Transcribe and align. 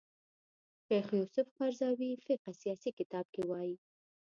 شیخ 0.85 1.07
یوسف 1.19 1.47
قرضاوي 1.57 2.11
فقه 2.25 2.51
سیاسي 2.61 2.89
کتاب 2.99 3.25
کې 3.33 3.41
وايي 3.49 3.75